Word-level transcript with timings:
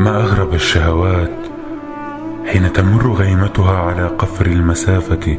أصحاب 0.00 0.54
الشهوات 0.54 1.30
حين 2.46 2.72
تمر 2.72 3.12
غيمتها 3.12 3.76
على 3.78 4.06
قفر 4.06 4.46
المسافة. 4.46 5.38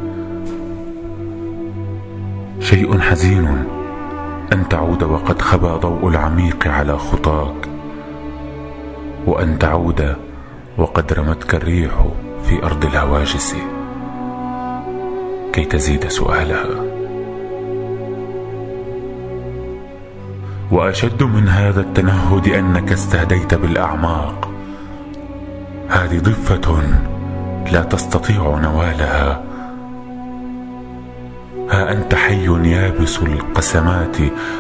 شيء 2.60 3.00
حزين 3.00 3.64
أن 4.54 4.70
تعود 4.70 5.04
وقد 5.04 5.42
خبى 5.42 5.68
ضوء 5.68 6.08
العميق 6.08 6.68
على 6.68 6.98
خطاك 6.98 7.70
وأن 9.26 9.60
تعود 9.60 10.16
وقد 10.78 11.14
رمتك 11.14 11.56
الريح 11.56 12.06
في 12.44 12.64
أرض 12.64 12.86
الهواجس 12.86 13.56
كي 15.54 15.66
تزيد 15.66 16.08
سؤالها. 16.08 16.86
وأشد 20.72 21.24
من 21.24 21.48
هذا 21.48 21.82
التنهد 21.82 22.48
أنك 22.48 22.92
استهديت 22.92 23.54
بالأعماق. 23.54 24.51
هذه 25.92 26.20
ضفة 26.20 26.82
لا 27.72 27.84
تستطيع 27.84 28.60
نوالها. 28.60 29.44
ها 31.70 31.92
أنت 31.92 32.16
حي 32.16 32.70
يابس 32.70 33.20
القسمات. 33.20 34.18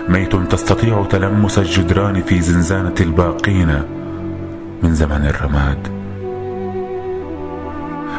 ميت 0.10 0.36
تستطيع 0.36 1.06
تلمس 1.10 1.60
الجدران 1.60 2.22
في 2.22 2.42
زنزانة 2.42 2.96
الباقين 3.02 3.84
من 4.84 4.94
زمن 4.94 5.26
الرماد. 5.26 5.88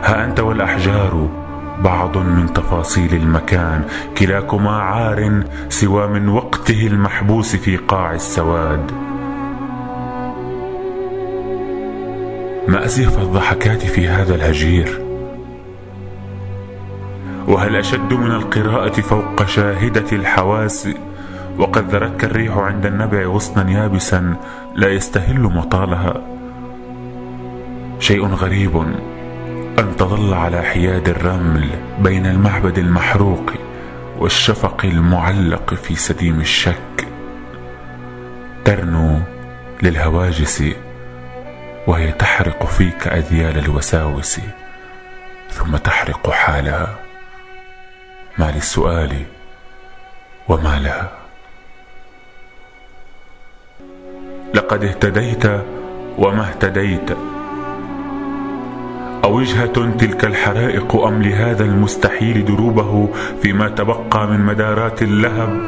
ها 0.04 0.24
أنت 0.24 0.40
والأحجار 0.40 1.28
بعض 1.84 2.18
من 2.18 2.52
تفاصيل 2.52 3.14
المكان. 3.14 3.84
كلاكما 4.18 4.70
عار 4.70 5.42
سوى 5.68 6.06
من 6.06 6.28
وقته 6.28 6.86
المحبوس 6.86 7.56
في 7.56 7.76
قاع 7.76 8.14
السواد. 8.14 9.11
ما 12.68 12.84
أزيف 12.84 13.18
الضحكات 13.18 13.82
في 13.82 14.08
هذا 14.08 14.34
الهجير. 14.34 15.02
وهل 17.48 17.76
أشد 17.76 18.12
من 18.12 18.30
القراءة 18.30 19.00
فوق 19.00 19.46
شاهدة 19.46 20.04
الحواس؟ 20.12 20.88
وقد 21.58 21.94
ذرتك 21.94 22.24
الريح 22.24 22.56
عند 22.56 22.86
النبع 22.86 23.22
غصنا 23.22 23.70
يابسا 23.70 24.34
لا 24.74 24.88
يستهل 24.88 25.40
مطالها. 25.40 26.22
شيء 28.00 28.26
غريب 28.26 28.76
أن 29.78 29.96
تظل 29.98 30.34
على 30.34 30.62
حياد 30.62 31.08
الرمل 31.08 31.68
بين 32.00 32.26
المعبد 32.26 32.78
المحروق 32.78 33.52
والشفق 34.18 34.84
المعلق 34.84 35.74
في 35.74 35.94
سديم 35.94 36.40
الشك. 36.40 37.06
ترنو 38.64 39.18
للهواجس 39.82 40.64
وهي 41.86 42.12
تحرق 42.12 42.66
فيك 42.66 43.08
أذيال 43.08 43.58
الوساوس 43.58 44.40
ثم 45.50 45.76
تحرق 45.76 46.30
حالها. 46.30 46.96
ما 48.38 48.50
للسؤال 48.50 49.22
وما 50.48 50.78
لها 50.78 51.12
لقد 54.54 54.84
اهتديت 54.84 55.44
وما 56.18 56.48
اهتديت. 56.48 57.10
أوجهة 59.24 59.96
تلك 59.98 60.24
الحرائق 60.24 60.96
أم 60.96 61.22
لهذا 61.22 61.64
المستحيل 61.64 62.44
دروبه 62.44 63.08
فيما 63.42 63.68
تبقى 63.68 64.26
من 64.26 64.40
مدارات 64.40 65.02
اللهب؟ 65.02 65.60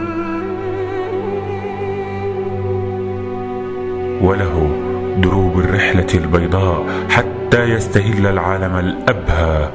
وله 4.21 4.84
دروب 5.19 5.59
الرحلة 5.59 6.07
البيضاء 6.15 6.87
حتى 7.11 7.63
يستهل 7.65 8.27
العالم 8.27 8.77
الأبهى 8.77 9.71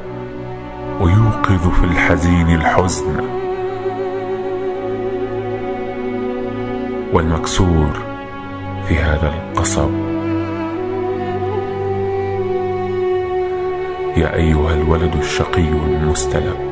ويوقظ 1.02 1.70
في 1.70 1.84
الحزين 1.84 2.56
الحزن. 2.56 3.24
والمكسور 7.14 7.90
في 8.88 8.96
هذا 8.96 9.34
القصب. 9.34 9.90
يا 14.18 14.36
أيها 14.36 14.74
الولد 14.74 15.16
الشقي 15.16 15.68
المستلب 15.68 16.69